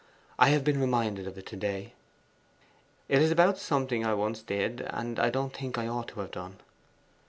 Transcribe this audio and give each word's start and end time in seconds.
I 0.39 0.49
have 0.49 0.63
been 0.63 0.81
reminded 0.81 1.27
of 1.27 1.37
it 1.37 1.45
to 1.45 1.55
day. 1.55 1.93
It 3.07 3.21
is 3.21 3.29
about 3.29 3.59
something 3.59 4.03
I 4.03 4.15
once 4.15 4.41
did, 4.41 4.81
and 4.89 5.17
don't 5.17 5.53
think 5.55 5.77
I 5.77 5.85
ought 5.87 6.07
to 6.07 6.21
have 6.21 6.31
done. 6.31 6.57